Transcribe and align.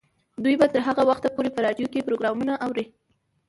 دوی 0.43 0.55
به 0.59 0.67
تر 0.73 0.81
هغه 0.87 1.03
وخته 1.09 1.27
پورې 1.35 1.49
په 1.55 1.59
راډیو 1.65 1.91
کې 1.91 2.05
پروګرامونه 2.07 2.53
اوري. 2.65 2.85